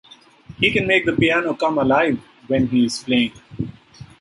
[0.57, 2.17] He can make the piano come alive
[2.47, 3.33] when he is playing.